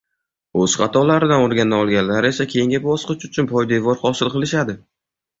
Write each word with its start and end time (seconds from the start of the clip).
o’z 0.59 0.75
xatolaridan 0.81 1.43
o’rgana 1.47 1.81
olganlar 1.83 2.27
esa 2.29 2.47
keyingi 2.53 2.79
bosqich 2.85 3.25
uchun 3.27 3.49
poydevor 3.51 4.01
hosil 4.07 4.33
qilishadi 4.37 4.75